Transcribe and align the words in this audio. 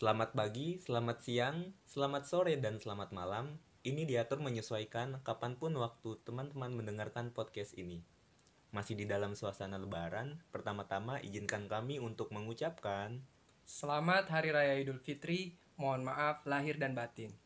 Selamat 0.00 0.32
pagi, 0.32 0.80
selamat 0.80 1.18
siang, 1.20 1.76
selamat 1.84 2.24
sore, 2.24 2.56
dan 2.56 2.80
selamat 2.80 3.12
malam. 3.12 3.60
Ini 3.84 4.08
diatur 4.08 4.40
menyesuaikan 4.40 5.20
kapan 5.20 5.60
pun 5.60 5.76
waktu 5.76 6.16
teman-teman 6.24 6.72
mendengarkan 6.72 7.36
podcast 7.36 7.76
ini. 7.76 8.00
Masih 8.72 8.96
di 8.96 9.04
dalam 9.04 9.36
suasana 9.36 9.76
lebaran, 9.76 10.40
pertama-tama 10.56 11.20
izinkan 11.20 11.68
kami 11.68 12.00
untuk 12.00 12.32
mengucapkan 12.32 13.20
Selamat 13.68 14.24
Hari 14.32 14.56
Raya 14.56 14.80
Idul 14.80 15.04
Fitri, 15.04 15.60
mohon 15.76 16.08
maaf 16.08 16.48
lahir 16.48 16.80
dan 16.80 16.96
batin. 16.96 17.36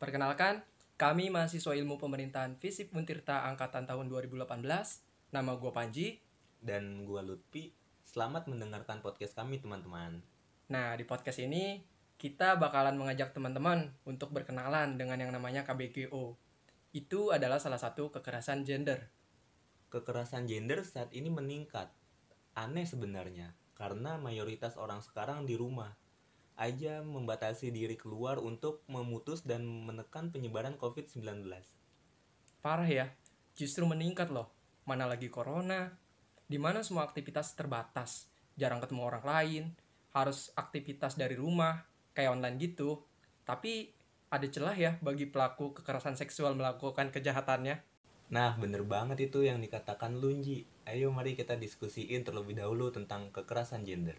Perkenalkan, 0.00 0.64
kami 0.96 1.28
mahasiswa 1.28 1.76
ilmu 1.76 2.00
pemerintahan 2.00 2.56
Visip 2.56 2.88
Muntirta 2.96 3.44
Angkatan 3.52 3.84
tahun 3.84 4.08
2018. 4.08 4.48
Nama 5.28 5.52
gue 5.60 5.72
Panji. 5.76 6.24
dan 6.56 7.04
gua 7.04 7.20
Lutfi. 7.20 7.76
Selamat 8.08 8.48
mendengarkan 8.48 9.04
podcast 9.04 9.36
kami 9.36 9.60
teman-teman. 9.60 10.24
Nah, 10.72 10.96
di 10.96 11.04
podcast 11.04 11.36
ini 11.44 11.84
kita 12.16 12.56
bakalan 12.56 12.96
mengajak 12.96 13.36
teman-teman 13.36 13.92
untuk 14.08 14.32
berkenalan 14.32 14.96
dengan 14.96 15.20
yang 15.20 15.28
namanya 15.28 15.68
KBGO. 15.68 16.32
Itu 16.96 17.28
adalah 17.28 17.60
salah 17.60 17.76
satu 17.76 18.08
kekerasan 18.08 18.64
gender. 18.64 19.12
Kekerasan 19.92 20.48
gender 20.48 20.80
saat 20.80 21.12
ini 21.12 21.28
meningkat. 21.28 21.92
Aneh 22.56 22.88
sebenarnya, 22.88 23.52
karena 23.76 24.16
mayoritas 24.16 24.80
orang 24.80 25.04
sekarang 25.04 25.44
di 25.44 25.60
rumah 25.60 25.92
aja 26.56 27.04
membatasi 27.04 27.68
diri 27.68 28.00
keluar 28.00 28.40
untuk 28.40 28.80
memutus 28.88 29.44
dan 29.44 29.68
menekan 29.68 30.32
penyebaran 30.32 30.80
COVID-19. 30.80 31.52
Parah 32.64 32.88
ya, 32.88 33.12
justru 33.52 33.84
meningkat 33.84 34.32
loh. 34.32 34.48
Mana 34.88 35.04
lagi 35.04 35.28
corona, 35.28 35.92
di 36.48 36.56
mana 36.56 36.80
semua 36.80 37.04
aktivitas 37.04 37.52
terbatas, 37.52 38.32
jarang 38.56 38.80
ketemu 38.80 39.02
orang 39.04 39.24
lain, 39.24 39.64
harus 40.12 40.52
aktivitas 40.56 41.16
dari 41.16 41.36
rumah, 41.36 41.84
kayak 42.12 42.38
online 42.38 42.56
gitu. 42.60 43.04
Tapi 43.44 43.92
ada 44.32 44.46
celah 44.48 44.76
ya 44.76 44.96
bagi 45.04 45.28
pelaku 45.28 45.76
kekerasan 45.76 46.16
seksual 46.16 46.56
melakukan 46.56 47.12
kejahatannya. 47.12 47.84
Nah, 48.32 48.56
bener 48.56 48.80
banget 48.80 49.28
itu 49.28 49.44
yang 49.44 49.60
dikatakan 49.60 50.16
Lunji. 50.16 50.64
Ayo 50.88 51.12
mari 51.12 51.36
kita 51.36 51.60
diskusiin 51.60 52.24
terlebih 52.24 52.56
dahulu 52.56 52.88
tentang 52.88 53.28
kekerasan 53.28 53.84
gender. 53.84 54.16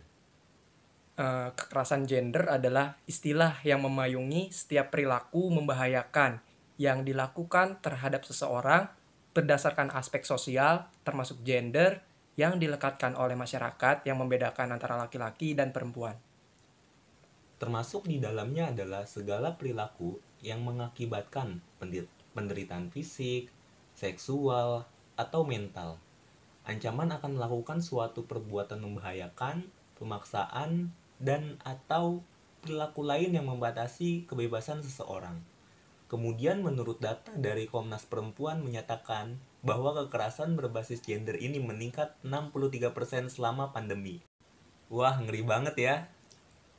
Eh, 1.13 1.49
kekerasan 1.53 2.09
gender 2.09 2.49
adalah 2.49 2.97
istilah 3.05 3.61
yang 3.61 3.85
memayungi 3.85 4.49
setiap 4.49 4.89
perilaku 4.89 5.49
membahayakan 5.53 6.41
yang 6.81 7.05
dilakukan 7.05 7.77
terhadap 7.85 8.25
seseorang 8.25 8.89
berdasarkan 9.33 9.93
aspek 9.93 10.25
sosial, 10.25 10.89
termasuk 11.05 11.41
gender, 11.45 12.01
yang 12.33 12.57
dilekatkan 12.57 13.13
oleh 13.13 13.37
masyarakat 13.37 14.05
yang 14.09 14.17
membedakan 14.17 14.73
antara 14.73 14.97
laki-laki 14.97 15.53
dan 15.53 15.69
perempuan. 15.69 16.17
Termasuk 17.61 18.09
di 18.09 18.17
dalamnya 18.17 18.73
adalah 18.73 19.05
segala 19.05 19.55
perilaku 19.55 20.17
yang 20.43 20.65
mengakibatkan 20.65 21.63
penderitaan 22.35 22.91
fisik, 22.91 23.47
seksual, 23.95 24.83
atau 25.13 25.41
mental. 25.45 26.01
Ancaman 26.65 27.13
akan 27.13 27.37
melakukan 27.39 27.79
suatu 27.79 28.25
perbuatan 28.25 28.81
membahayakan, 28.81 29.69
pemaksaan, 29.99 30.91
dan 31.21 31.61
atau 31.63 32.25
perilaku 32.63 33.03
lain 33.05 33.35
yang 33.35 33.47
membatasi 33.47 34.25
kebebasan 34.27 34.81
seseorang. 34.81 35.39
Kemudian 36.07 36.63
menurut 36.63 36.99
data 36.99 37.31
dari 37.35 37.67
Komnas 37.67 38.07
Perempuan 38.07 38.63
menyatakan 38.63 39.39
bahwa 39.63 39.95
kekerasan 39.95 40.59
berbasis 40.59 40.99
gender 40.99 41.39
ini 41.39 41.63
meningkat 41.63 42.19
63% 42.21 43.31
selama 43.31 43.71
pandemi. 43.71 44.19
Wah, 44.91 45.15
ngeri 45.23 45.41
banget 45.41 45.75
ya. 45.79 45.95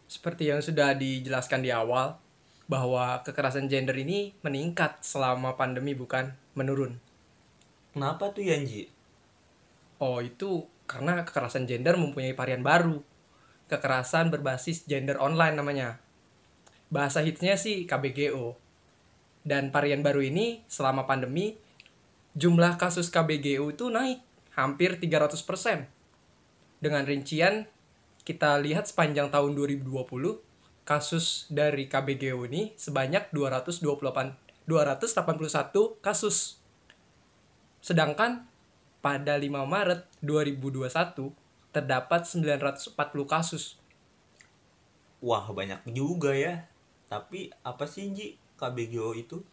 Seperti 0.05 0.53
yang 0.53 0.61
sudah 0.61 0.93
dijelaskan 0.93 1.65
di 1.65 1.73
awal, 1.73 2.21
bahwa 2.69 3.25
kekerasan 3.25 3.73
gender 3.73 3.97
ini 3.97 4.37
meningkat 4.45 5.01
selama 5.01 5.57
pandemi 5.57 5.97
bukan 5.97 6.37
menurun. 6.53 7.01
Kenapa 7.97 8.33
tuh 8.33 8.45
Yanji? 8.45 8.89
Oh, 10.01 10.21
itu 10.21 10.69
karena 10.85 11.25
kekerasan 11.25 11.65
gender 11.65 11.97
mempunyai 11.97 12.37
varian 12.37 12.61
baru. 12.61 13.01
Kekerasan 13.69 14.29
berbasis 14.29 14.85
gender 14.85 15.17
online 15.17 15.57
namanya. 15.57 15.89
Bahasa 16.93 17.25
hitsnya 17.25 17.57
sih 17.57 17.89
KBGO. 17.89 18.61
Dan 19.45 19.73
varian 19.73 20.01
baru 20.01 20.25
ini 20.25 20.65
selama 20.69 21.05
pandemi 21.05 21.64
jumlah 22.35 22.75
kasus 22.77 23.09
KBGO 23.15 23.71
itu 23.71 23.87
naik 23.91 24.21
hampir 24.59 24.99
300%. 24.99 25.87
Dengan 26.83 27.03
rincian 27.07 27.71
kita 28.27 28.59
lihat 28.61 28.91
sepanjang 28.91 29.31
tahun 29.31 29.55
2020 29.55 29.87
kasus 30.85 31.49
dari 31.49 31.89
KBGO 31.89 32.45
ini 32.45 32.77
sebanyak 32.77 33.33
228 33.33 34.69
281 34.69 36.01
kasus. 36.01 36.61
Sedangkan 37.85 38.49
pada 39.05 39.37
5 39.37 39.49
Maret 39.65 40.09
2021 40.25 41.33
terdapat 41.73 42.25
940 42.25 42.97
kasus. 43.29 43.77
Wah, 45.25 45.45
banyak 45.53 45.85
juga 45.93 46.33
ya. 46.33 46.69
Tapi 47.09 47.53
apa 47.65 47.85
sih 47.85 48.13
Ji 48.13 48.37
KBGO 48.57 49.13
itu? 49.17 49.45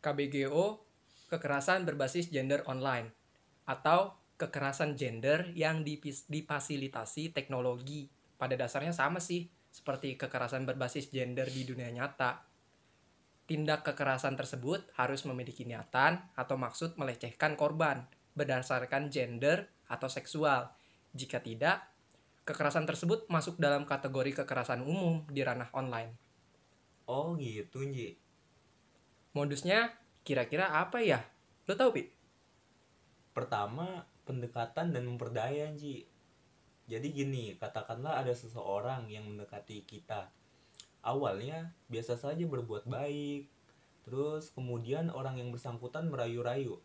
KBGO 0.00 0.83
kekerasan 1.34 1.82
berbasis 1.82 2.30
gender 2.30 2.62
online 2.70 3.10
atau 3.66 4.14
kekerasan 4.38 4.94
gender 4.94 5.50
yang 5.58 5.82
difasilitasi 6.30 7.34
teknologi. 7.34 8.06
Pada 8.34 8.54
dasarnya 8.54 8.94
sama 8.94 9.18
sih 9.18 9.46
seperti 9.74 10.14
kekerasan 10.14 10.62
berbasis 10.62 11.10
gender 11.10 11.50
di 11.50 11.66
dunia 11.66 11.90
nyata. 11.90 12.46
Tindak 13.44 13.82
kekerasan 13.82 14.38
tersebut 14.38 14.86
harus 14.94 15.26
memiliki 15.26 15.66
niatan 15.66 16.22
atau 16.38 16.56
maksud 16.56 16.96
melecehkan 16.96 17.58
korban 17.58 18.06
berdasarkan 18.38 19.10
gender 19.10 19.68
atau 19.90 20.08
seksual. 20.08 20.72
Jika 21.14 21.42
tidak, 21.42 21.84
kekerasan 22.48 22.88
tersebut 22.88 23.28
masuk 23.30 23.60
dalam 23.60 23.84
kategori 23.84 24.44
kekerasan 24.44 24.82
umum 24.82 25.26
di 25.28 25.44
ranah 25.44 25.70
online. 25.76 26.14
Oh 27.04 27.36
gitu 27.36 27.84
Ji. 27.84 28.16
Modusnya 29.36 29.92
kira-kira 30.24 30.72
apa 30.72 31.04
ya? 31.04 31.20
Lo 31.68 31.76
tau, 31.76 31.92
Pi? 31.92 32.08
Pertama, 33.36 34.08
pendekatan 34.24 34.90
dan 34.90 35.04
memperdaya 35.04 35.68
Ji. 35.76 36.08
Jadi 36.88 37.08
gini, 37.12 37.56
katakanlah 37.56 38.20
ada 38.20 38.32
seseorang 38.32 39.08
yang 39.08 39.24
mendekati 39.28 39.84
kita. 39.84 40.28
Awalnya 41.04 41.72
biasa 41.92 42.16
saja 42.16 42.44
berbuat 42.44 42.88
baik. 42.88 43.48
Terus 44.04 44.52
kemudian 44.52 45.08
orang 45.08 45.40
yang 45.40 45.48
bersangkutan 45.52 46.12
merayu-rayu. 46.12 46.76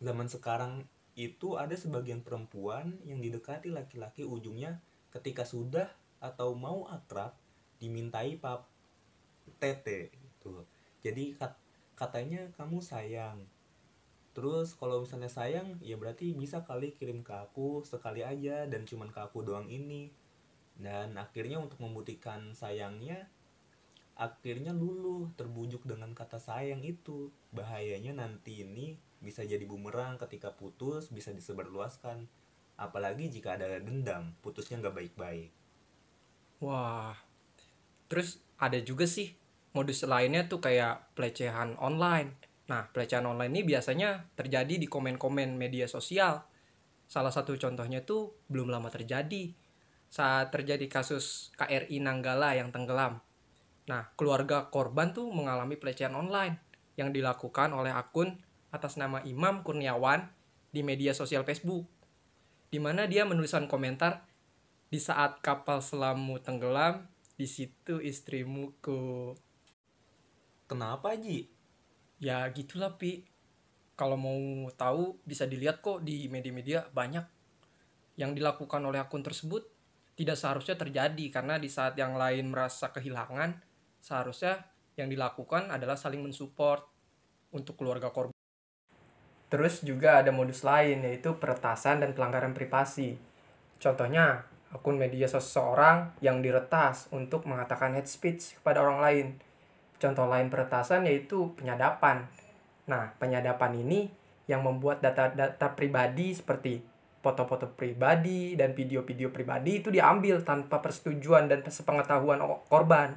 Zaman 0.00 0.28
sekarang 0.28 0.88
itu 1.12 1.60
ada 1.60 1.76
sebagian 1.76 2.24
perempuan 2.24 2.96
yang 3.04 3.20
didekati 3.20 3.68
laki-laki 3.68 4.24
ujungnya 4.24 4.80
ketika 5.12 5.44
sudah 5.44 5.92
atau 6.24 6.56
mau 6.56 6.88
akrab 6.88 7.36
dimintai 7.76 8.40
pap 8.40 8.64
tete 9.60 10.08
gitu. 10.08 10.64
Jadi 11.04 11.36
kat- 11.36 11.61
katanya 12.02 12.50
kamu 12.58 12.82
sayang. 12.82 13.46
Terus 14.34 14.74
kalau 14.74 15.06
misalnya 15.06 15.30
sayang 15.30 15.78
ya 15.78 15.94
berarti 15.94 16.34
bisa 16.34 16.66
kali 16.66 16.90
kirim 16.90 17.22
ke 17.22 17.30
aku 17.30 17.86
sekali 17.86 18.26
aja 18.26 18.66
dan 18.66 18.82
cuman 18.82 19.14
ke 19.14 19.22
aku 19.22 19.46
doang 19.46 19.70
ini. 19.70 20.10
Dan 20.74 21.14
akhirnya 21.14 21.62
untuk 21.62 21.78
membuktikan 21.78 22.50
sayangnya 22.58 23.30
akhirnya 24.18 24.76
luluh 24.76 25.30
terbujuk 25.38 25.86
dengan 25.86 26.10
kata 26.10 26.42
sayang 26.42 26.82
itu. 26.82 27.30
Bahayanya 27.54 28.18
nanti 28.18 28.66
ini 28.66 28.98
bisa 29.22 29.46
jadi 29.46 29.62
bumerang 29.62 30.18
ketika 30.18 30.50
putus 30.50 31.14
bisa 31.14 31.30
disebarluaskan. 31.30 32.26
Apalagi 32.74 33.30
jika 33.30 33.54
ada 33.54 33.78
dendam, 33.78 34.34
putusnya 34.42 34.82
nggak 34.82 34.96
baik-baik. 34.96 35.54
Wah, 36.58 37.14
terus 38.10 38.42
ada 38.58 38.80
juga 38.82 39.06
sih 39.06 39.38
modus 39.72 40.04
lainnya 40.04 40.48
tuh 40.48 40.60
kayak 40.60 41.16
pelecehan 41.16 41.76
online. 41.80 42.36
Nah, 42.68 42.88
pelecehan 42.92 43.24
online 43.24 43.52
ini 43.52 43.62
biasanya 43.64 44.32
terjadi 44.36 44.80
di 44.80 44.86
komen-komen 44.88 45.56
media 45.56 45.88
sosial. 45.88 46.44
Salah 47.08 47.32
satu 47.32 47.56
contohnya 47.56 48.04
tuh 48.04 48.36
belum 48.48 48.72
lama 48.72 48.88
terjadi 48.88 49.52
saat 50.12 50.52
terjadi 50.52 50.92
kasus 50.92 51.56
KRI 51.56 52.04
Nanggala 52.04 52.52
yang 52.52 52.68
tenggelam. 52.68 53.24
Nah, 53.88 54.12
keluarga 54.14 54.68
korban 54.68 55.16
tuh 55.16 55.32
mengalami 55.32 55.80
pelecehan 55.80 56.12
online 56.12 56.60
yang 57.00 57.10
dilakukan 57.10 57.72
oleh 57.72 57.90
akun 57.90 58.36
atas 58.72 59.00
nama 59.00 59.24
Imam 59.24 59.64
Kurniawan 59.64 60.28
di 60.68 60.84
media 60.84 61.16
sosial 61.16 61.44
Facebook. 61.48 61.88
Di 62.72 62.80
mana 62.80 63.04
dia 63.04 63.24
menuliskan 63.24 63.68
komentar 63.68 64.24
di 64.92 65.00
saat 65.00 65.40
kapal 65.40 65.80
selammu 65.80 66.40
tenggelam, 66.40 67.08
di 67.36 67.48
situ 67.48 68.00
istrimu 68.00 68.76
ku. 68.84 69.32
Kenapa 70.72 71.12
Ji? 71.20 71.52
Ya 72.16 72.48
gitulah 72.48 72.96
Pi. 72.96 73.28
Kalau 73.92 74.16
mau 74.16 74.72
tahu 74.72 75.20
bisa 75.20 75.44
dilihat 75.44 75.84
kok 75.84 76.00
di 76.00 76.32
media-media 76.32 76.88
banyak 76.88 77.28
yang 78.16 78.32
dilakukan 78.32 78.80
oleh 78.80 78.96
akun 78.96 79.20
tersebut 79.20 79.68
tidak 80.16 80.40
seharusnya 80.40 80.80
terjadi 80.80 81.28
karena 81.28 81.60
di 81.60 81.68
saat 81.68 81.92
yang 82.00 82.16
lain 82.16 82.48
merasa 82.48 82.88
kehilangan 82.88 83.60
seharusnya 84.00 84.64
yang 84.96 85.12
dilakukan 85.12 85.68
adalah 85.68 86.00
saling 86.00 86.24
mensupport 86.24 86.88
untuk 87.52 87.76
keluarga 87.76 88.08
korban. 88.08 88.32
Terus 89.52 89.84
juga 89.84 90.24
ada 90.24 90.32
modus 90.32 90.64
lain 90.64 91.04
yaitu 91.04 91.36
peretasan 91.36 92.00
dan 92.00 92.16
pelanggaran 92.16 92.56
privasi. 92.56 93.20
Contohnya, 93.76 94.48
akun 94.72 94.96
media 94.96 95.28
seseorang 95.28 96.16
yang 96.24 96.40
diretas 96.40 97.12
untuk 97.12 97.44
mengatakan 97.44 97.92
hate 97.92 98.08
speech 98.08 98.56
kepada 98.56 98.80
orang 98.80 99.00
lain. 99.04 99.51
Contoh 100.02 100.26
lain 100.26 100.50
peretasan 100.50 101.06
yaitu 101.06 101.54
penyadapan. 101.54 102.26
Nah, 102.90 103.14
penyadapan 103.22 103.86
ini 103.86 104.10
yang 104.50 104.66
membuat 104.66 104.98
data-data 104.98 105.78
pribadi 105.78 106.34
seperti 106.34 106.82
foto-foto 107.22 107.70
pribadi 107.70 108.58
dan 108.58 108.74
video-video 108.74 109.30
pribadi 109.30 109.78
itu 109.78 109.94
diambil 109.94 110.42
tanpa 110.42 110.82
persetujuan 110.82 111.46
dan 111.46 111.62
sepengetahuan 111.62 112.42
korban. 112.66 113.14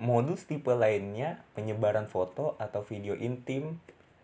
Modus 0.00 0.48
tipe 0.48 0.72
lainnya 0.72 1.44
penyebaran 1.52 2.08
foto 2.08 2.56
atau 2.56 2.80
video 2.80 3.12
intim 3.20 3.76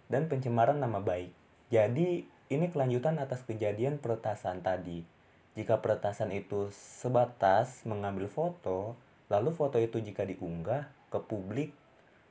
dan 0.08 0.32
pencemaran 0.32 0.80
nama 0.80 1.04
baik. 1.04 1.28
Jadi, 1.68 2.24
ini 2.48 2.66
kelanjutan 2.72 3.20
atas 3.20 3.44
kejadian 3.44 4.00
peretasan 4.00 4.64
tadi. 4.64 5.04
Jika 5.52 5.84
peretasan 5.84 6.32
itu 6.32 6.72
sebatas 6.72 7.84
mengambil 7.84 8.32
foto, 8.32 8.96
lalu 9.28 9.52
foto 9.52 9.76
itu 9.76 10.00
jika 10.00 10.24
diunggah 10.24 10.95
ke 11.08 11.18
publik, 11.22 11.72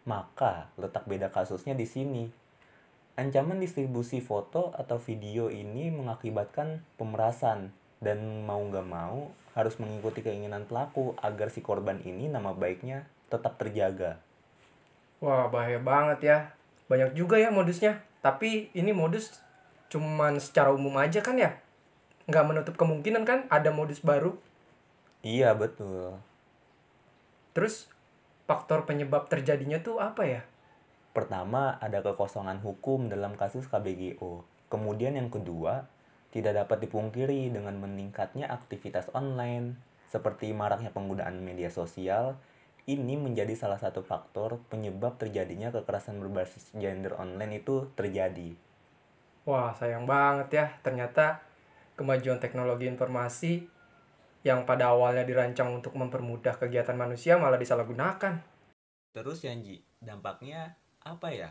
maka 0.04 0.70
letak 0.78 1.08
beda 1.08 1.32
kasusnya 1.34 1.74
di 1.74 1.88
sini 1.88 2.26
Ancaman 3.16 3.64
distribusi 3.64 4.20
foto 4.20 4.76
atau 4.76 5.00
video 5.00 5.48
ini 5.48 5.88
mengakibatkan 5.88 6.84
pemerasan 7.00 7.72
dan 8.04 8.44
mau 8.44 8.60
nggak 8.60 8.84
mau 8.84 9.32
harus 9.56 9.80
mengikuti 9.80 10.20
keinginan 10.20 10.68
pelaku 10.68 11.16
agar 11.24 11.48
si 11.48 11.64
korban 11.64 12.04
ini 12.04 12.28
nama 12.28 12.52
baiknya 12.52 13.08
tetap 13.32 13.56
terjaga. 13.56 14.20
Wah 15.24 15.48
bahaya 15.48 15.80
banget 15.80 16.20
ya. 16.28 16.38
Banyak 16.92 17.16
juga 17.16 17.40
ya 17.40 17.56
modusnya. 17.56 18.04
Tapi 18.20 18.68
ini 18.76 18.92
modus 18.92 19.40
cuman 19.88 20.36
secara 20.44 20.76
umum 20.76 21.00
aja 21.00 21.24
kan 21.24 21.40
ya? 21.40 21.56
Nggak 22.28 22.46
menutup 22.52 22.76
kemungkinan 22.76 23.24
kan 23.24 23.48
ada 23.48 23.72
modus 23.72 24.04
baru? 24.04 24.36
Iya 25.24 25.56
betul. 25.56 26.20
Terus 27.56 27.88
faktor 28.46 28.86
penyebab 28.86 29.26
terjadinya 29.30 29.82
tuh 29.82 29.98
apa 30.02 30.24
ya? 30.26 30.42
Pertama, 31.12 31.82
ada 31.82 32.02
kekosongan 32.06 32.62
hukum 32.62 33.10
dalam 33.10 33.34
kasus 33.40 33.66
KBGO. 33.66 34.46
Kemudian 34.70 35.18
yang 35.18 35.34
kedua, 35.34 35.88
tidak 36.30 36.66
dapat 36.66 36.86
dipungkiri 36.86 37.50
dengan 37.50 37.80
meningkatnya 37.80 38.52
aktivitas 38.52 39.08
online, 39.16 39.80
seperti 40.12 40.52
maraknya 40.52 40.92
penggunaan 40.92 41.40
media 41.40 41.72
sosial, 41.72 42.36
ini 42.86 43.18
menjadi 43.18 43.56
salah 43.58 43.82
satu 43.82 44.06
faktor 44.06 44.62
penyebab 44.70 45.18
terjadinya 45.18 45.74
kekerasan 45.74 46.22
berbasis 46.22 46.70
gender 46.78 47.18
online 47.18 47.66
itu 47.66 47.90
terjadi. 47.98 48.54
Wah, 49.48 49.74
sayang 49.74 50.06
banget 50.06 50.48
ya. 50.54 50.66
Ternyata 50.86 51.42
kemajuan 51.98 52.38
teknologi 52.38 52.86
informasi 52.86 53.66
yang 54.46 54.62
pada 54.62 54.94
awalnya 54.94 55.26
dirancang 55.26 55.74
untuk 55.74 55.98
mempermudah 55.98 56.62
kegiatan 56.62 56.94
manusia 56.94 57.42
malah 57.42 57.58
disalahgunakan. 57.58 58.46
Terus 59.10 59.42
Yanji, 59.42 59.82
dampaknya 59.98 60.78
apa 61.02 61.34
ya? 61.34 61.50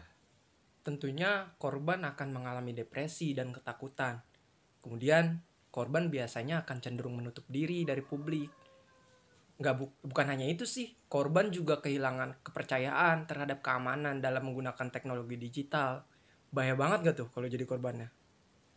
Tentunya 0.87 1.58
korban 1.58 2.06
akan 2.06 2.29
mengalami 2.31 2.70
depresi 2.70 3.35
dan 3.35 3.50
ketakutan. 3.50 4.23
Kemudian, 4.79 5.43
korban 5.75 6.06
biasanya 6.06 6.62
akan 6.62 6.79
cenderung 6.79 7.19
menutup 7.19 7.43
diri 7.50 7.82
dari 7.82 7.99
publik. 7.99 8.55
Nggak 9.58 9.75
bu 9.75 9.91
bukan 10.06 10.26
hanya 10.31 10.46
itu 10.46 10.62
sih, 10.62 10.94
korban 11.11 11.50
juga 11.50 11.82
kehilangan 11.82 12.46
kepercayaan 12.46 13.26
terhadap 13.26 13.58
keamanan 13.58 14.23
dalam 14.23 14.46
menggunakan 14.46 14.94
teknologi 14.94 15.35
digital. 15.35 16.06
Bahaya 16.55 16.79
banget 16.79 17.11
gak 17.11 17.17
tuh 17.19 17.29
kalau 17.35 17.50
jadi 17.50 17.67
korbannya? 17.67 18.14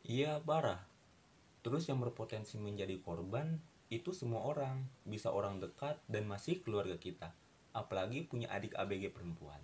Iya, 0.10 0.42
parah. 0.42 0.82
Terus 1.62 1.86
yang 1.86 2.02
berpotensi 2.02 2.58
menjadi 2.58 2.98
korban 2.98 3.77
itu 3.88 4.12
semua 4.12 4.44
orang, 4.44 4.84
bisa 5.08 5.32
orang 5.32 5.64
dekat 5.64 5.96
dan 6.12 6.28
masih 6.28 6.60
keluarga 6.60 7.00
kita. 7.00 7.32
Apalagi 7.72 8.28
punya 8.28 8.52
adik 8.52 8.76
ABG 8.76 9.16
perempuan. 9.16 9.60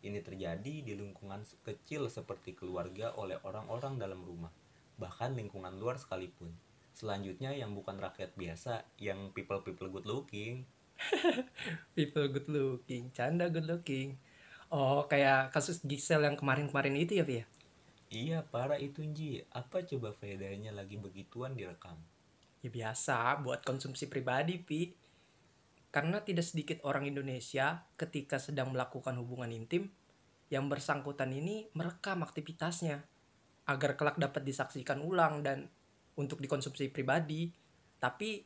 Ini 0.00 0.24
terjadi 0.24 0.82
di 0.82 0.92
lingkungan 0.96 1.44
kecil 1.62 2.08
seperti 2.10 2.56
keluarga 2.56 3.14
oleh 3.14 3.38
orang-orang 3.44 4.00
dalam 4.00 4.24
rumah, 4.24 4.50
bahkan 4.98 5.36
lingkungan 5.36 5.76
luar 5.76 6.00
sekalipun. 6.00 6.50
Selanjutnya 6.96 7.54
yang 7.54 7.76
bukan 7.76 8.00
rakyat 8.00 8.34
biasa, 8.34 8.82
yang 8.98 9.30
people-people 9.30 9.92
good 9.92 10.08
looking. 10.08 10.66
people 11.96 12.26
good 12.32 12.48
looking, 12.48 13.12
canda 13.14 13.46
good 13.52 13.68
looking. 13.68 14.18
Oh, 14.70 15.06
kayak 15.06 15.54
kasus 15.54 15.82
Giselle 15.82 16.26
yang 16.26 16.38
kemarin-kemarin 16.38 16.94
itu 16.94 17.18
ya, 17.18 17.24
Pi? 17.26 17.42
Iya, 18.10 18.42
para 18.42 18.78
itu, 18.78 19.02
Nji. 19.06 19.46
Apa 19.54 19.86
coba 19.86 20.14
faedahnya 20.14 20.74
lagi 20.74 20.98
begituan 20.98 21.54
direkam? 21.54 21.98
Ya 22.60 22.68
biasa, 22.68 23.40
buat 23.40 23.64
konsumsi 23.64 24.04
pribadi, 24.04 24.60
Pi. 24.60 24.92
Karena 25.88 26.20
tidak 26.20 26.44
sedikit 26.44 26.84
orang 26.84 27.08
Indonesia 27.08 27.88
ketika 27.96 28.36
sedang 28.36 28.76
melakukan 28.76 29.16
hubungan 29.16 29.48
intim, 29.48 29.88
yang 30.52 30.68
bersangkutan 30.68 31.32
ini 31.32 31.72
merekam 31.72 32.20
aktivitasnya 32.20 33.00
agar 33.64 33.96
kelak 33.96 34.20
dapat 34.20 34.44
disaksikan 34.44 35.00
ulang 35.00 35.40
dan 35.40 35.72
untuk 36.20 36.42
dikonsumsi 36.44 36.92
pribadi. 36.92 37.48
Tapi 37.96 38.44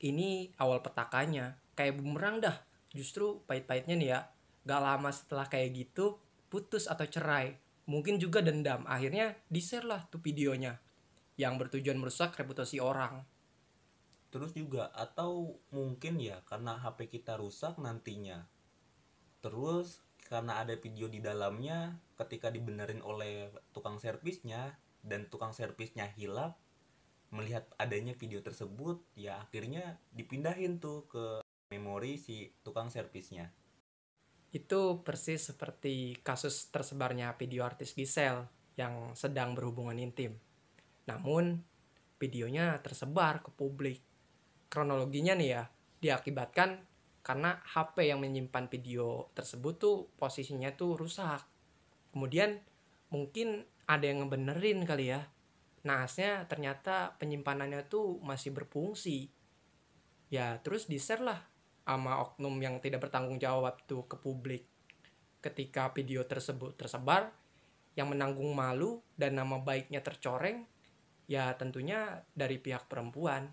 ini 0.00 0.48
awal 0.56 0.80
petakannya, 0.80 1.76
kayak 1.76 2.00
bumerang 2.00 2.40
dah. 2.40 2.56
Justru 2.88 3.44
pahit-pahitnya 3.44 3.94
nih 4.00 4.08
ya, 4.16 4.20
gak 4.64 4.80
lama 4.80 5.12
setelah 5.12 5.44
kayak 5.52 5.76
gitu, 5.76 6.16
putus 6.48 6.88
atau 6.88 7.04
cerai. 7.04 7.52
Mungkin 7.84 8.16
juga 8.16 8.40
dendam, 8.40 8.88
akhirnya 8.88 9.36
di-share 9.52 9.84
lah 9.84 10.08
tuh 10.08 10.24
videonya. 10.24 10.80
Yang 11.36 11.68
bertujuan 11.68 12.00
merusak 12.00 12.32
reputasi 12.38 12.80
orang 12.80 13.31
terus 14.32 14.56
juga 14.56 14.88
atau 14.96 15.60
mungkin 15.76 16.16
ya 16.16 16.40
karena 16.48 16.80
HP 16.80 17.20
kita 17.20 17.36
rusak 17.36 17.76
nantinya. 17.76 18.48
Terus 19.44 20.00
karena 20.24 20.64
ada 20.64 20.72
video 20.80 21.12
di 21.12 21.20
dalamnya 21.20 22.00
ketika 22.16 22.48
dibenerin 22.48 23.04
oleh 23.04 23.52
tukang 23.76 24.00
servisnya 24.00 24.72
dan 25.04 25.28
tukang 25.28 25.52
servisnya 25.52 26.08
hilap 26.16 26.56
melihat 27.28 27.68
adanya 27.76 28.16
video 28.16 28.40
tersebut 28.40 29.04
ya 29.12 29.44
akhirnya 29.44 30.00
dipindahin 30.16 30.80
tuh 30.80 31.04
ke 31.12 31.44
memori 31.68 32.16
si 32.16 32.48
tukang 32.64 32.88
servisnya. 32.88 33.52
Itu 34.52 35.04
persis 35.04 35.52
seperti 35.52 36.20
kasus 36.24 36.72
tersebarnya 36.72 37.36
video 37.36 37.68
artis 37.68 37.92
Giselle 37.92 38.48
yang 38.80 39.12
sedang 39.12 39.52
berhubungan 39.52 39.96
intim. 40.00 40.40
Namun 41.08 41.60
videonya 42.20 42.80
tersebar 42.84 43.44
ke 43.44 43.52
publik 43.52 44.11
kronologinya 44.72 45.36
nih 45.36 45.48
ya 45.52 45.62
diakibatkan 46.00 46.80
karena 47.20 47.60
HP 47.62 48.08
yang 48.08 48.24
menyimpan 48.24 48.72
video 48.72 49.28
tersebut 49.36 49.76
tuh 49.76 49.96
posisinya 50.16 50.72
tuh 50.72 50.96
rusak. 50.96 51.44
Kemudian 52.10 52.58
mungkin 53.12 53.68
ada 53.84 54.08
yang 54.08 54.24
ngebenerin 54.24 54.88
kali 54.88 55.12
ya. 55.12 55.28
Naasnya 55.84 56.48
ternyata 56.48 57.14
penyimpanannya 57.20 57.84
tuh 57.86 58.18
masih 58.24 58.50
berfungsi. 58.56 59.28
Ya 60.32 60.58
terus 60.64 60.88
di-share 60.88 61.22
lah 61.22 61.40
sama 61.84 62.24
oknum 62.24 62.56
yang 62.58 62.80
tidak 62.80 63.06
bertanggung 63.06 63.36
jawab 63.38 63.78
tuh 63.84 64.08
ke 64.08 64.16
publik. 64.18 64.64
Ketika 65.44 65.92
video 65.94 66.24
tersebut 66.24 66.74
tersebar, 66.78 67.30
yang 67.92 68.08
menanggung 68.08 68.50
malu 68.56 69.04
dan 69.18 69.36
nama 69.36 69.60
baiknya 69.60 70.00
tercoreng, 70.00 70.64
ya 71.28 71.52
tentunya 71.58 72.24
dari 72.32 72.56
pihak 72.56 72.88
perempuan 72.88 73.52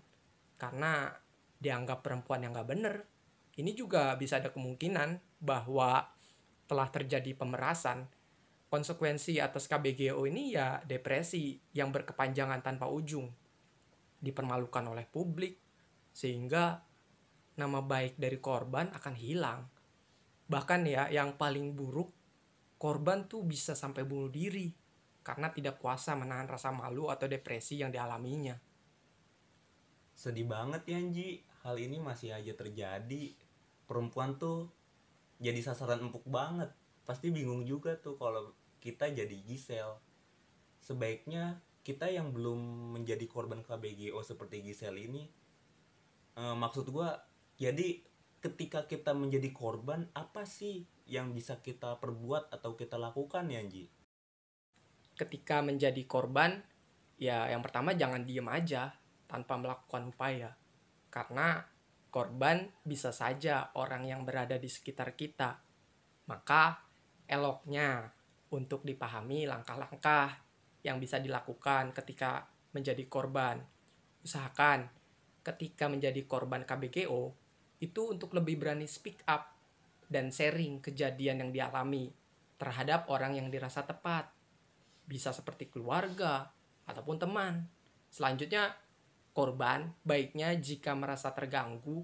karena 0.60 1.08
dianggap 1.56 2.04
perempuan 2.04 2.44
yang 2.44 2.52
gak 2.52 2.68
bener. 2.68 3.08
Ini 3.56 3.72
juga 3.72 4.12
bisa 4.20 4.36
ada 4.36 4.52
kemungkinan 4.52 5.40
bahwa 5.40 6.04
telah 6.68 6.88
terjadi 6.92 7.32
pemerasan. 7.32 8.04
Konsekuensi 8.70 9.42
atas 9.42 9.66
KBGO 9.66 10.22
ini 10.30 10.54
ya 10.54 10.78
depresi 10.84 11.58
yang 11.74 11.90
berkepanjangan 11.90 12.62
tanpa 12.62 12.86
ujung. 12.86 13.26
Dipermalukan 14.20 14.84
oleh 14.86 15.08
publik, 15.10 15.58
sehingga 16.14 16.78
nama 17.58 17.80
baik 17.82 18.20
dari 18.20 18.38
korban 18.38 18.94
akan 18.94 19.14
hilang. 19.18 19.66
Bahkan 20.46 20.80
ya 20.86 21.10
yang 21.10 21.34
paling 21.34 21.74
buruk, 21.74 22.14
korban 22.78 23.26
tuh 23.26 23.42
bisa 23.42 23.74
sampai 23.74 24.06
bunuh 24.06 24.30
diri 24.30 24.70
karena 25.20 25.50
tidak 25.50 25.82
kuasa 25.82 26.14
menahan 26.14 26.46
rasa 26.46 26.70
malu 26.70 27.10
atau 27.10 27.28
depresi 27.28 27.76
yang 27.82 27.92
dialaminya 27.92 28.69
sedih 30.20 30.44
banget 30.44 30.84
ya 30.84 31.00
Anji 31.00 31.40
hal 31.64 31.80
ini 31.80 31.96
masih 31.96 32.36
aja 32.36 32.52
terjadi. 32.52 33.32
Perempuan 33.88 34.36
tuh 34.36 34.68
jadi 35.40 35.64
sasaran 35.64 36.04
empuk 36.04 36.28
banget. 36.28 36.68
Pasti 37.08 37.32
bingung 37.32 37.64
juga 37.64 37.96
tuh 37.96 38.20
kalau 38.20 38.52
kita 38.84 39.08
jadi 39.08 39.36
Gisel 39.48 39.96
sebaiknya 40.84 41.64
kita 41.80 42.12
yang 42.12 42.36
belum 42.36 42.92
menjadi 43.00 43.24
korban 43.24 43.64
KBGO 43.64 44.20
seperti 44.20 44.60
Gisel 44.60 45.00
ini 45.00 45.24
Eh, 46.40 46.56
maksud 46.56 46.88
gua 46.88 47.20
jadi 47.60 48.00
ketika 48.40 48.88
kita 48.88 49.12
menjadi 49.12 49.52
korban 49.52 50.08
apa 50.16 50.48
sih 50.48 50.88
yang 51.04 51.36
bisa 51.36 51.60
kita 51.60 52.00
perbuat 52.00 52.48
atau 52.54 52.78
kita 52.78 52.96
lakukan 52.96 53.50
ya 53.50 53.60
Ji? 53.66 53.90
ketika 55.20 55.60
menjadi 55.60 56.00
korban 56.08 56.64
ya 57.20 57.52
yang 57.52 57.60
pertama 57.60 57.92
jangan 57.92 58.24
diem 58.24 58.48
aja 58.48 58.96
tanpa 59.30 59.54
melakukan 59.54 60.10
upaya. 60.10 60.50
Karena 61.06 61.62
korban 62.10 62.66
bisa 62.82 63.14
saja 63.14 63.70
orang 63.78 64.10
yang 64.10 64.26
berada 64.26 64.58
di 64.58 64.66
sekitar 64.66 65.14
kita. 65.14 65.62
Maka 66.26 66.82
eloknya 67.30 68.10
untuk 68.50 68.82
dipahami 68.82 69.46
langkah-langkah 69.46 70.42
yang 70.82 70.98
bisa 70.98 71.22
dilakukan 71.22 71.94
ketika 71.94 72.50
menjadi 72.74 73.06
korban. 73.06 73.62
Usahakan 74.26 74.90
ketika 75.46 75.86
menjadi 75.86 76.26
korban 76.26 76.66
KBGO 76.66 77.32
itu 77.80 78.02
untuk 78.12 78.36
lebih 78.36 78.60
berani 78.60 78.84
speak 78.84 79.24
up 79.24 79.56
dan 80.10 80.34
sharing 80.34 80.82
kejadian 80.82 81.46
yang 81.46 81.50
dialami 81.54 82.10
terhadap 82.60 83.08
orang 83.08 83.38
yang 83.38 83.48
dirasa 83.48 83.86
tepat. 83.86 84.28
Bisa 85.06 85.32
seperti 85.32 85.70
keluarga 85.70 86.50
ataupun 86.84 87.16
teman. 87.16 87.64
Selanjutnya, 88.10 88.74
korban 89.30 89.94
baiknya 90.02 90.52
jika 90.58 90.92
merasa 90.98 91.30
terganggu 91.30 92.02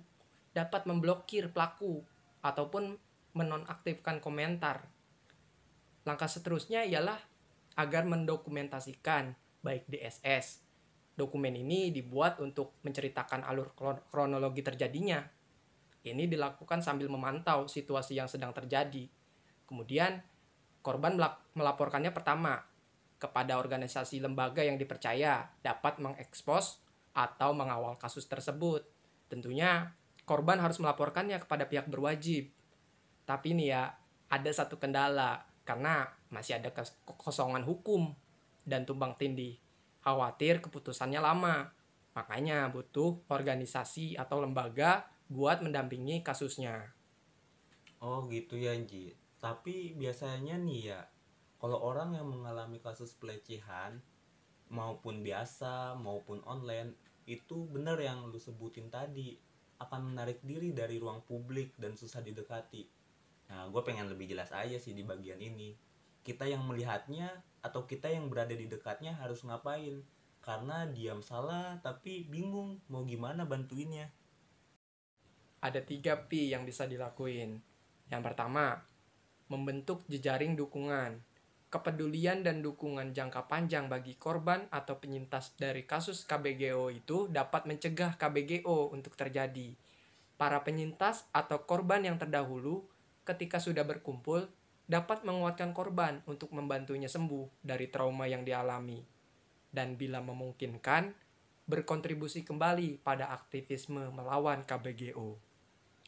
dapat 0.55 0.89
memblokir 0.89 1.53
pelaku 1.53 2.01
ataupun 2.41 2.97
menonaktifkan 3.37 4.25
komentar. 4.25 4.89
Langkah 6.09 6.31
seterusnya 6.31 6.87
ialah 6.87 7.19
agar 7.77 8.09
mendokumentasikan 8.09 9.37
baik 9.61 9.85
DSS. 9.91 10.65
Dokumen 11.17 11.53
ini 11.53 11.93
dibuat 11.93 12.41
untuk 12.41 12.81
menceritakan 12.81 13.45
alur 13.45 13.77
kronologi 14.09 14.65
terjadinya. 14.65 15.21
Ini 16.07 16.25
dilakukan 16.31 16.81
sambil 16.81 17.11
memantau 17.11 17.67
situasi 17.67 18.17
yang 18.17 18.31
sedang 18.31 18.55
terjadi. 18.55 19.11
Kemudian, 19.67 20.23
korban 20.81 21.19
melaporkannya 21.53 22.15
pertama 22.15 22.63
kepada 23.19 23.59
organisasi 23.59 24.23
lembaga 24.23 24.63
yang 24.63 24.79
dipercaya 24.79 25.51
dapat 25.65 25.99
mengekspos 25.99 26.86
atau 27.17 27.57
mengawal 27.57 27.97
kasus 27.97 28.29
tersebut. 28.29 28.85
Tentunya 29.33 29.97
korban 30.29 30.61
harus 30.61 30.77
melaporkannya 30.77 31.41
kepada 31.41 31.65
pihak 31.65 31.89
berwajib. 31.89 32.53
Tapi 33.25 33.57
ini 33.57 33.73
ya 33.73 33.97
ada 34.29 34.51
satu 34.53 34.77
kendala 34.77 35.49
karena 35.65 36.13
masih 36.29 36.61
ada 36.61 36.69
kekosongan 36.77 37.65
hukum 37.65 38.13
dan 38.69 38.85
tumbang 38.85 39.17
tindih. 39.17 39.57
Khawatir 40.05 40.61
keputusannya 40.61 41.19
lama. 41.25 41.73
Makanya 42.13 42.69
butuh 42.69 43.25
organisasi 43.33 44.21
atau 44.21 44.45
lembaga 44.45 45.09
buat 45.33 45.65
mendampingi 45.65 46.21
kasusnya. 46.21 46.93
Oh 48.05 48.29
gitu 48.29 48.61
ya 48.61 48.77
Ji. 48.77 49.17
Tapi 49.41 49.97
biasanya 49.97 50.61
nih 50.61 50.81
ya 50.93 51.01
kalau 51.57 51.81
orang 51.81 52.13
yang 52.15 52.29
mengalami 52.29 52.79
kasus 52.79 53.17
pelecehan 53.17 54.01
maupun 54.69 55.23
biasa 55.23 55.95
maupun 55.99 56.43
online 56.45 56.95
itu 57.27 57.67
benar 57.67 57.99
yang 57.99 58.31
lu 58.31 58.39
sebutin 58.39 58.87
tadi 58.87 59.35
akan 59.83 60.15
menarik 60.15 60.41
diri 60.47 60.73
dari 60.73 60.97
ruang 60.97 61.27
publik 61.27 61.75
dan 61.77 61.99
susah 61.99 62.23
didekati. 62.23 62.87
Nah 63.53 63.69
gue 63.69 63.83
pengen 63.83 64.09
lebih 64.09 64.31
jelas 64.31 64.55
aja 64.55 64.79
sih 64.79 64.95
di 64.95 65.03
bagian 65.03 65.43
ini. 65.43 65.75
Kita 66.23 66.47
yang 66.47 66.67
melihatnya 66.67 67.43
atau 67.63 67.87
kita 67.87 68.11
yang 68.11 68.31
berada 68.31 68.55
di 68.55 68.67
dekatnya 68.67 69.15
harus 69.19 69.43
ngapain? 69.43 70.03
Karena 70.41 70.87
diam 70.87 71.21
salah 71.21 71.83
tapi 71.83 72.25
bingung 72.27 72.79
mau 72.87 73.03
gimana 73.03 73.43
bantuinnya. 73.43 74.09
Ada 75.61 75.83
tiga 75.83 76.31
P 76.31 76.55
yang 76.55 76.63
bisa 76.63 76.87
dilakuin. 76.87 77.59
Yang 78.07 78.23
pertama 78.23 78.87
membentuk 79.51 80.07
jejaring 80.07 80.55
dukungan 80.55 81.23
kepedulian 81.77 82.41
dan 82.41 82.65
dukungan 82.65 83.13
jangka 83.13 83.53
panjang 83.53 83.93
bagi 83.93 84.17
korban 84.17 84.65
atau 84.73 84.97
penyintas 84.97 85.53
dari 85.61 85.85
kasus 85.85 86.25
KBGO 86.25 86.89
itu 86.89 87.29
dapat 87.29 87.69
mencegah 87.69 88.17
KBGO 88.17 88.97
untuk 88.97 89.13
terjadi. 89.13 89.77
Para 90.41 90.65
penyintas 90.65 91.29
atau 91.37 91.69
korban 91.69 92.01
yang 92.01 92.17
terdahulu 92.17 92.89
ketika 93.29 93.61
sudah 93.61 93.85
berkumpul 93.85 94.49
dapat 94.89 95.29
menguatkan 95.29 95.77
korban 95.77 96.25
untuk 96.25 96.57
membantunya 96.57 97.13
sembuh 97.13 97.61
dari 97.61 97.93
trauma 97.93 98.25
yang 98.25 98.41
dialami. 98.41 99.05
Dan 99.69 100.01
bila 100.01 100.25
memungkinkan, 100.25 101.13
berkontribusi 101.69 102.41
kembali 102.41 103.05
pada 103.05 103.29
aktivisme 103.37 104.09
melawan 104.17 104.65
KBGO. 104.65 105.37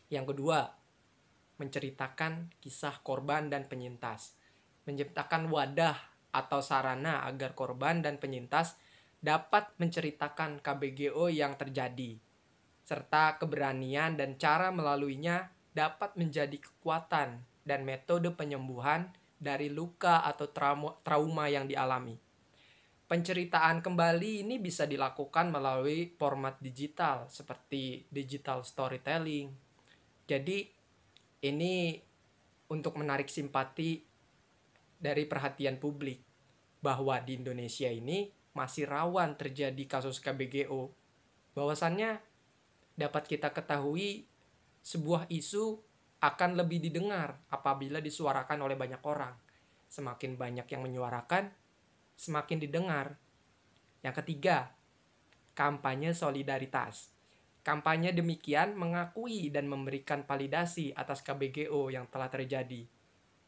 Yang 0.09 0.33
kedua, 0.33 0.73
menceritakan 1.61 2.57
kisah 2.65 3.05
korban 3.05 3.53
dan 3.53 3.69
penyintas 3.69 4.38
menciptakan 4.89 5.53
wadah 5.53 5.95
atau 6.33 6.65
sarana 6.65 7.29
agar 7.29 7.53
korban 7.53 8.01
dan 8.01 8.17
penyintas 8.17 8.81
dapat 9.21 9.69
menceritakan 9.77 10.65
KBGO 10.65 11.29
yang 11.29 11.61
terjadi, 11.61 12.17
serta 12.89 13.37
keberanian 13.37 14.17
dan 14.17 14.41
cara 14.41 14.73
melaluinya 14.73 15.53
dapat 15.77 16.17
menjadi 16.17 16.57
kekuatan 16.57 17.45
dan 17.69 17.81
metode 17.85 18.33
penyembuhan 18.33 19.13
dari 19.37 19.69
luka 19.69 20.25
atau 20.25 20.49
trauma, 21.05 21.47
yang 21.47 21.69
dialami. 21.69 22.17
Penceritaan 23.09 23.81
kembali 23.81 24.45
ini 24.45 24.61
bisa 24.61 24.85
dilakukan 24.85 25.49
melalui 25.49 26.13
format 26.17 26.61
digital 26.61 27.29
seperti 27.29 28.05
digital 28.13 28.65
storytelling. 28.65 29.49
Jadi 30.29 30.69
ini 31.45 31.97
untuk 32.69 33.01
menarik 33.01 33.33
simpati 33.33 34.08
dari 34.99 35.25
perhatian 35.25 35.79
publik 35.79 36.19
bahwa 36.83 37.19
di 37.23 37.39
Indonesia 37.39 37.87
ini 37.87 38.31
masih 38.55 38.91
rawan 38.91 39.39
terjadi 39.39 39.83
kasus 39.87 40.19
KBGO. 40.19 40.91
Bahwasannya 41.55 42.19
dapat 42.99 43.31
kita 43.31 43.55
ketahui 43.55 44.27
sebuah 44.83 45.31
isu 45.31 45.79
akan 46.19 46.59
lebih 46.59 46.83
didengar 46.83 47.39
apabila 47.51 48.03
disuarakan 48.03 48.59
oleh 48.67 48.75
banyak 48.75 49.03
orang. 49.07 49.35
Semakin 49.89 50.35
banyak 50.35 50.67
yang 50.67 50.83
menyuarakan, 50.83 51.55
semakin 52.19 52.59
didengar. 52.59 53.15
Yang 54.03 54.23
ketiga, 54.23 54.75
kampanye 55.55 56.15
solidaritas. 56.15 57.15
Kampanye 57.63 58.15
demikian 58.15 58.75
mengakui 58.75 59.51
dan 59.51 59.67
memberikan 59.67 60.27
validasi 60.27 60.95
atas 60.95 61.23
KBGO 61.23 61.91
yang 61.91 62.07
telah 62.11 62.31
terjadi 62.31 62.87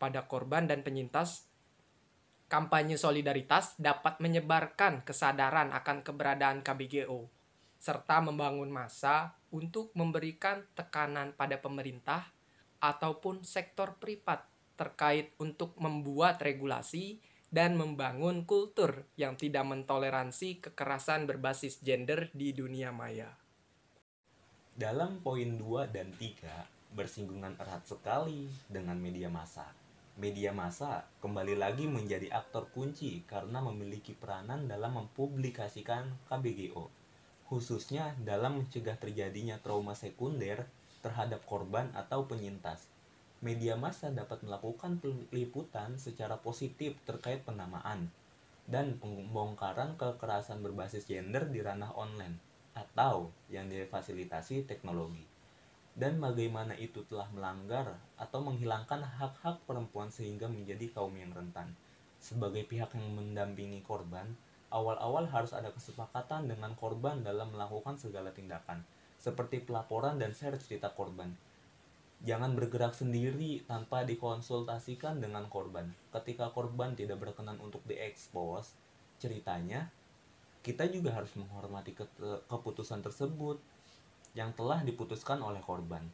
pada 0.00 0.24
korban 0.24 0.64
dan 0.64 0.80
penyintas, 0.80 1.44
kampanye 2.48 2.96
solidaritas 2.96 3.76
dapat 3.76 4.16
menyebarkan 4.18 5.04
kesadaran 5.04 5.70
akan 5.76 6.00
keberadaan 6.00 6.64
KBGO, 6.64 7.28
serta 7.76 8.24
membangun 8.24 8.72
masa 8.72 9.36
untuk 9.52 9.92
memberikan 9.92 10.64
tekanan 10.72 11.36
pada 11.36 11.60
pemerintah 11.60 12.32
ataupun 12.80 13.44
sektor 13.44 14.00
privat 14.00 14.48
terkait 14.80 15.36
untuk 15.36 15.76
membuat 15.76 16.40
regulasi 16.40 17.20
dan 17.52 17.76
membangun 17.76 18.48
kultur 18.48 19.04
yang 19.20 19.36
tidak 19.36 19.68
mentoleransi 19.68 20.64
kekerasan 20.64 21.28
berbasis 21.28 21.84
gender 21.84 22.32
di 22.32 22.56
dunia 22.56 22.88
maya. 22.88 23.28
Dalam 24.72 25.20
poin 25.20 25.60
2 25.60 25.92
dan 25.92 26.08
3 26.16 26.96
bersinggungan 26.96 27.58
erat 27.60 27.84
sekali 27.84 28.48
dengan 28.66 28.96
media 28.96 29.28
massa 29.28 29.79
media 30.20 30.52
massa 30.52 31.08
kembali 31.24 31.56
lagi 31.56 31.88
menjadi 31.88 32.28
aktor 32.28 32.68
kunci 32.76 33.24
karena 33.24 33.64
memiliki 33.64 34.12
peranan 34.12 34.68
dalam 34.68 35.00
mempublikasikan 35.00 36.12
KBGO, 36.28 36.92
khususnya 37.48 38.12
dalam 38.20 38.60
mencegah 38.60 39.00
terjadinya 39.00 39.56
trauma 39.64 39.96
sekunder 39.96 40.68
terhadap 41.00 41.40
korban 41.48 41.88
atau 41.96 42.28
penyintas. 42.28 42.84
Media 43.40 43.80
massa 43.80 44.12
dapat 44.12 44.44
melakukan 44.44 45.00
peliputan 45.00 45.96
secara 45.96 46.36
positif 46.36 47.00
terkait 47.08 47.40
penamaan 47.40 48.12
dan 48.68 49.00
pembongkaran 49.00 49.96
kekerasan 49.96 50.60
berbasis 50.60 51.08
gender 51.08 51.48
di 51.48 51.64
ranah 51.64 51.96
online 51.96 52.36
atau 52.76 53.32
yang 53.48 53.72
difasilitasi 53.72 54.68
teknologi 54.68 55.29
dan 56.00 56.16
bagaimana 56.16 56.72
itu 56.80 57.04
telah 57.04 57.28
melanggar 57.28 58.00
atau 58.16 58.40
menghilangkan 58.40 59.04
hak-hak 59.04 59.60
perempuan 59.68 60.08
sehingga 60.08 60.48
menjadi 60.48 60.88
kaum 60.96 61.12
yang 61.12 61.28
rentan. 61.36 61.76
Sebagai 62.16 62.64
pihak 62.64 62.96
yang 62.96 63.12
mendampingi 63.12 63.84
korban, 63.84 64.32
awal-awal 64.72 65.28
harus 65.28 65.52
ada 65.52 65.68
kesepakatan 65.68 66.48
dengan 66.48 66.72
korban 66.72 67.20
dalam 67.20 67.52
melakukan 67.52 68.00
segala 68.00 68.32
tindakan, 68.32 68.80
seperti 69.20 69.60
pelaporan 69.60 70.16
dan 70.16 70.32
share 70.32 70.56
cerita 70.56 70.88
korban. 70.88 71.36
Jangan 72.24 72.56
bergerak 72.56 72.96
sendiri 72.96 73.60
tanpa 73.68 74.08
dikonsultasikan 74.08 75.20
dengan 75.20 75.52
korban. 75.52 75.92
Ketika 76.12 76.48
korban 76.52 76.96
tidak 76.96 77.20
berkenan 77.20 77.60
untuk 77.60 77.84
diekspos 77.84 78.72
ceritanya, 79.20 79.92
kita 80.64 80.88
juga 80.88 81.16
harus 81.16 81.32
menghormati 81.36 81.96
keputusan 82.48 83.00
tersebut 83.00 83.60
yang 84.34 84.54
telah 84.54 84.82
diputuskan 84.86 85.42
oleh 85.42 85.58
korban. 85.62 86.06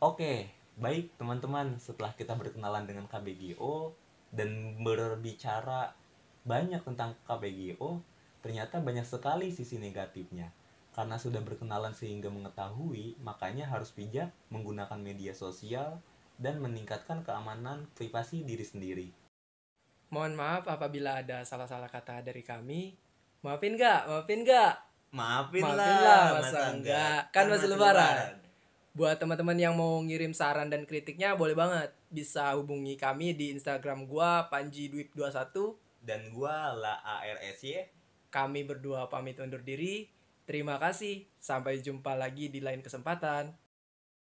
Oke, 0.00 0.48
baik 0.80 1.12
teman-teman, 1.20 1.76
setelah 1.76 2.16
kita 2.16 2.32
berkenalan 2.32 2.88
dengan 2.88 3.04
KBGO 3.04 3.92
dan 4.32 4.80
berbicara 4.80 5.92
banyak 6.48 6.80
tentang 6.80 7.12
KBGO, 7.28 8.00
ternyata 8.40 8.80
banyak 8.80 9.04
sekali 9.04 9.52
sisi 9.52 9.76
negatifnya. 9.76 10.48
Karena 10.90 11.20
sudah 11.20 11.44
berkenalan 11.44 11.92
sehingga 11.92 12.32
mengetahui, 12.32 13.20
makanya 13.20 13.68
harus 13.68 13.92
bijak 13.94 14.32
menggunakan 14.48 14.98
media 14.98 15.36
sosial 15.36 16.00
dan 16.40 16.58
meningkatkan 16.58 17.20
keamanan 17.22 17.86
privasi 17.92 18.42
diri 18.42 18.64
sendiri. 18.64 19.08
Mohon 20.10 20.34
maaf 20.40 20.64
apabila 20.66 21.22
ada 21.22 21.46
salah-salah 21.46 21.86
kata 21.86 22.24
dari 22.24 22.42
kami. 22.42 22.98
Maafin 23.46 23.78
nggak? 23.78 24.10
Maafin 24.10 24.42
nggak? 24.42 24.89
Maafin, 25.10 25.66
Maafin 25.66 25.74
lah, 25.74 25.98
lah, 26.06 26.26
masa 26.38 26.58
enggak? 26.70 26.70
enggak? 26.78 27.20
Kan 27.34 27.44
masih 27.50 27.68
lebaran. 27.70 28.38
Buat 28.94 29.18
teman-teman 29.18 29.58
yang 29.58 29.74
mau 29.74 29.98
ngirim 30.02 30.30
saran 30.30 30.70
dan 30.70 30.86
kritiknya 30.86 31.34
boleh 31.34 31.58
banget. 31.58 31.90
Bisa 32.10 32.54
hubungi 32.54 32.94
kami 32.94 33.34
di 33.34 33.50
Instagram 33.54 34.06
gua 34.06 34.46
Panji 34.46 34.86
Dwip 34.86 35.10
21. 35.14 35.78
Dan 36.02 36.30
gua 36.30 36.74
La 36.78 37.02
ARSY. 37.02 37.86
Kami 38.30 38.62
berdua 38.62 39.10
pamit 39.10 39.38
undur 39.42 39.62
diri. 39.66 40.06
Terima 40.46 40.78
kasih. 40.78 41.26
Sampai 41.42 41.82
jumpa 41.82 42.14
lagi 42.14 42.46
di 42.46 42.62
lain 42.62 42.82
kesempatan. 42.82 43.50